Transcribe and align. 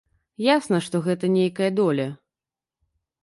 Ясна, 0.43 0.77
што 0.85 1.01
гэта 1.07 1.29
нейкая 1.35 1.69
доля. 1.79 2.07